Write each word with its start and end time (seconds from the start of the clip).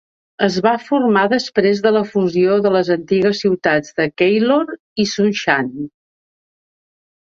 Es 0.45 0.55
va 0.67 0.71
formar 0.85 1.25
després 1.33 1.81
de 1.87 1.91
la 1.97 2.01
fusió 2.13 2.57
de 2.67 2.71
les 2.77 2.89
antigues 2.95 3.41
ciutats 3.45 3.95
de 4.01 4.07
Keilor 4.23 4.75
i 5.05 5.07
Sunshine. 5.15 5.89